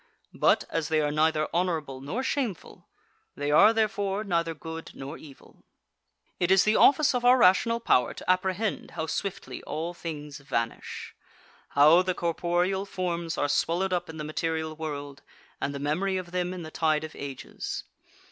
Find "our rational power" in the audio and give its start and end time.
7.23-8.15